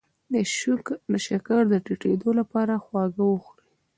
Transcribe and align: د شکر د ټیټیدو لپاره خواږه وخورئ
د 1.11 1.13
شکر 1.27 1.61
د 1.69 1.73
ټیټیدو 1.85 2.29
لپاره 2.39 2.73
خواږه 2.85 3.23
وخورئ 3.31 3.63